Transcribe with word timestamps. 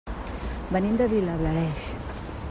Venim 0.75 0.95
de 1.01 1.07
Vilablareix. 1.11 1.91